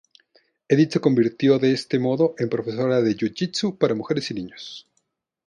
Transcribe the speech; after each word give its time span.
Edith 0.67 0.93
se 0.93 0.99
convirtió 0.99 1.59
de 1.59 1.73
este 1.73 1.99
modo 1.99 2.33
en 2.39 2.49
profesora 2.49 3.01
de 3.03 3.15
jiu-jitsu 3.15 3.77
para 3.77 3.93
mujeres 3.93 4.31
y 4.31 4.33
niños. 4.33 4.89